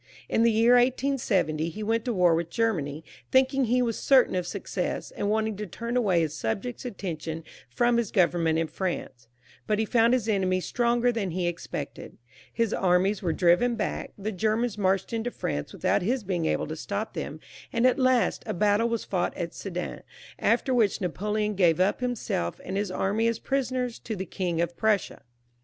In 0.27 0.41
the 0.41 0.49
year 0.51 0.73
1870 0.77 1.69
he 1.69 1.83
went 1.83 2.05
to 2.05 2.13
war 2.15 2.33
with 2.33 2.49
Germany, 2.49 3.03
thinking 3.31 3.65
he 3.65 3.83
was 3.83 3.99
certain 3.99 4.33
of 4.33 4.47
success, 4.47 5.11
and 5.11 5.29
wanting 5.29 5.55
to 5.57 5.67
turn 5.67 5.95
away 5.95 6.21
his 6.21 6.33
sub 6.33 6.63
jects' 6.63 6.85
attention 6.85 7.43
from 7.69 7.97
his 7.97 8.09
government 8.09 8.57
in 8.57 8.65
France; 8.65 9.27
but 9.67 9.77
he 9.77 9.85
found 9.85 10.13
his 10.15 10.27
enemies 10.27 10.65
stronger 10.65 11.11
than 11.11 11.29
he 11.29 11.45
expected. 11.47 12.17
His 12.51 12.73
armies 12.73 13.21
were 13.21 13.31
driven 13.31 13.75
back, 13.75 14.11
the 14.17 14.31
Germans 14.31 14.75
marched 14.75 15.13
into 15.13 15.29
France 15.29 15.71
with 15.71 15.85
out 15.85 16.01
his 16.01 16.23
being 16.23 16.47
able 16.47 16.65
to 16.65 16.75
stop 16.75 17.13
them, 17.13 17.39
and 17.71 17.85
at 17.85 17.99
last 17.99 18.41
a 18.47 18.55
battle 18.55 18.89
was 18.89 19.05
fought 19.05 19.37
at 19.37 19.53
Sedan, 19.53 20.01
after 20.39 20.73
which 20.73 20.99
Napoleon 20.99 21.53
gave 21.53 21.79
up 21.79 21.99
himself 22.01 22.57
Mid 22.65 22.75
his 22.75 22.89
anny 22.89 23.27
as 23.27 23.37
prisoners 23.37 23.99
to 23.99 24.15
the 24.15 24.25
King 24.25 24.61
of 24.61 24.75
Prussia. 24.75 25.21